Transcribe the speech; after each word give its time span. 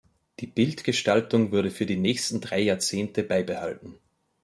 Die 0.39 0.47
Bildgestaltung 0.47 1.51
wurde 1.51 1.69
für 1.69 1.85
die 1.85 1.95
nächsten 1.95 2.41
drei 2.41 2.59
Jahrzehnte 2.59 3.21
beibehalten. 3.21 3.99